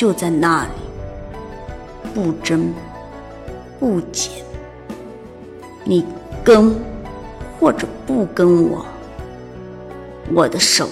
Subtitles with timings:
[0.00, 0.70] 就在那里，
[2.14, 2.72] 不增
[3.78, 4.32] 不减。
[5.84, 6.06] 你
[6.42, 6.74] 跟
[7.60, 8.86] 或者不跟我，
[10.32, 10.88] 我的手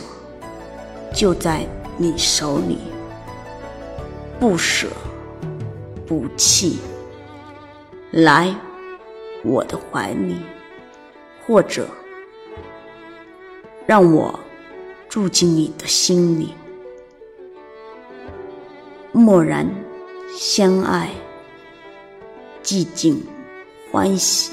[1.15, 2.81] 就在你手里，
[4.39, 4.89] 不舍
[6.07, 6.79] 不弃。
[8.11, 8.55] 来
[9.43, 10.37] 我的怀里，
[11.47, 11.89] 或者。
[13.87, 14.39] 让我
[15.09, 16.53] 住进你的心里，
[19.13, 19.67] 默然
[20.37, 21.11] 相爱，
[22.63, 23.25] 寂静
[23.91, 24.53] 欢喜。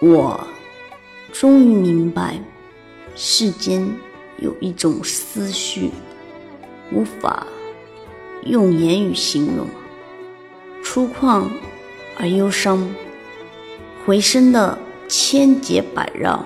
[0.00, 0.46] 我
[1.32, 2.40] 终于明白，
[3.16, 3.84] 世间
[4.38, 5.90] 有一种思绪，
[6.92, 7.44] 无法
[8.44, 9.66] 用言语形容，
[10.84, 11.44] 粗犷
[12.16, 12.88] 而忧伤。
[14.06, 16.42] 回声的千结百绕，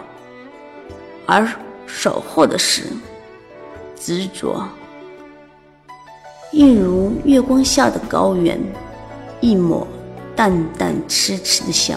[1.26, 1.46] 而
[1.86, 2.84] 守候的是
[3.96, 4.66] 执着，
[6.50, 8.60] 一如月光下的高原，
[9.40, 9.86] 一抹
[10.34, 11.96] 淡淡痴痴的笑，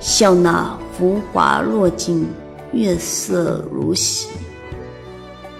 [0.00, 2.28] 笑那浮华落尽，
[2.72, 4.28] 月色如洗，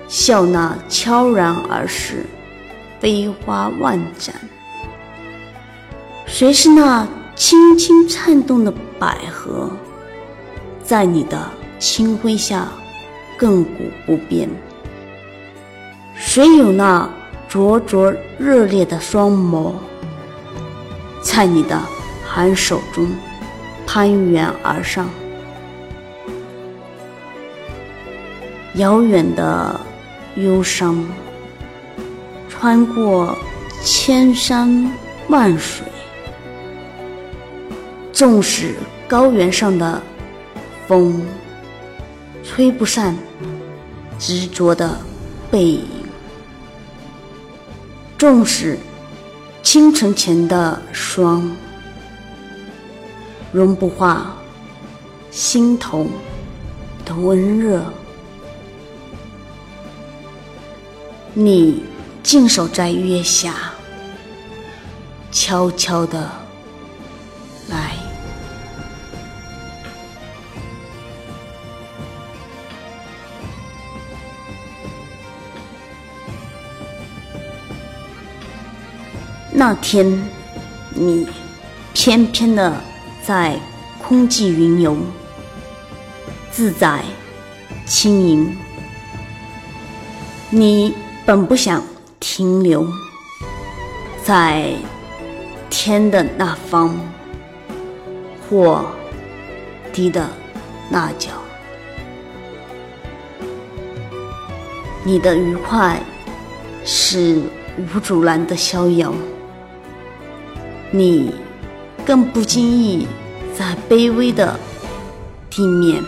[0.09, 2.25] 笑那悄然而逝，
[3.01, 4.35] 飞花万盏。
[6.27, 7.07] 谁是那？
[7.35, 9.71] 轻轻颤动的百合，
[10.85, 12.69] 在你的清辉下
[13.39, 14.49] 亘古不变。
[16.15, 17.09] 谁有那
[17.49, 19.73] 灼灼热烈的双眸，
[21.23, 21.81] 在你的
[22.27, 23.11] 寒手中
[23.87, 25.09] 攀援而上？
[28.75, 29.79] 遥远的
[30.37, 31.05] 忧伤，
[32.49, 33.37] 穿过
[33.83, 34.91] 千山
[35.29, 35.87] 万水。
[38.13, 38.75] 纵使
[39.09, 40.01] 高原上的
[40.87, 41.21] 风
[42.45, 43.17] 吹不散
[44.19, 44.99] 执着的
[45.51, 45.85] 背影，
[48.19, 48.79] 纵使
[49.63, 51.51] 清晨前的霜
[53.53, 54.37] 融不化
[55.31, 56.07] 心头
[57.05, 57.85] 的温热，
[61.33, 61.83] 你
[62.23, 63.73] 静守在月下，
[65.31, 66.31] 悄悄的
[79.55, 80.07] 那天，
[80.95, 81.27] 你
[81.93, 82.75] 翩翩的
[83.23, 83.61] 在
[84.03, 84.97] 空际云游，
[86.51, 87.03] 自在
[87.85, 88.57] 轻盈。
[90.49, 90.95] 你
[91.27, 91.83] 本不想
[92.19, 92.87] 停留
[94.25, 94.73] 在
[95.69, 96.99] 天的那方
[98.49, 98.85] 或
[99.93, 100.29] 地的
[100.89, 101.29] 那角，
[105.05, 106.01] 你的愉快
[106.85, 107.43] 是
[107.77, 109.15] 无阻拦的逍遥。
[110.95, 111.35] 你
[112.05, 113.09] 更不经意
[113.57, 114.61] 在卑微的
[115.49, 116.05] 地面，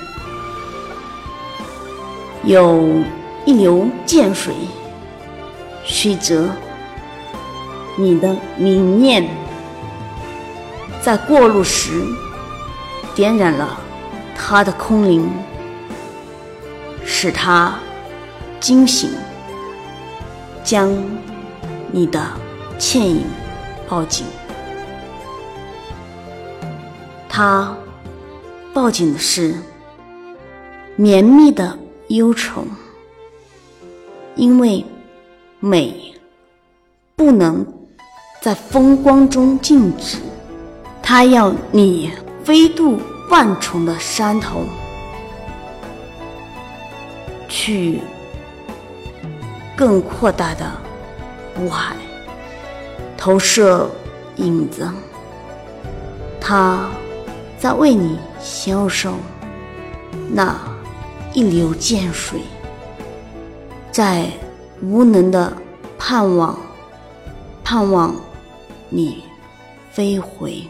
[2.42, 3.02] 有
[3.46, 4.54] 一流涧水，
[5.86, 6.50] 随着
[7.96, 9.26] 你的明念，
[11.00, 12.04] 在过路时
[13.14, 13.80] 点燃了
[14.36, 15.26] 他的空灵，
[17.06, 17.74] 使他
[18.60, 19.08] 惊醒，
[20.62, 20.94] 将
[21.90, 22.22] 你的
[22.78, 23.22] 倩影
[23.88, 24.26] 抱紧。
[27.36, 27.76] 他
[28.72, 29.56] 抱紧的是
[30.94, 31.76] 绵密的
[32.06, 32.64] 忧愁，
[34.36, 34.86] 因为
[35.58, 36.14] 美
[37.16, 37.66] 不能
[38.40, 40.18] 在风光中静止，
[41.02, 42.12] 他要你
[42.44, 44.62] 飞渡万重的山头，
[47.48, 48.00] 去
[49.74, 50.70] 更扩大的
[51.58, 51.96] 雾海，
[53.16, 53.90] 投射
[54.36, 54.88] 影子，
[56.40, 56.88] 他。
[57.64, 59.14] 在为你消受
[60.28, 60.54] 那
[61.32, 62.42] 一流见水，
[63.90, 64.28] 在
[64.82, 65.50] 无能的
[65.96, 66.58] 盼望，
[67.64, 68.14] 盼望
[68.90, 69.24] 你
[69.90, 70.62] 飞回。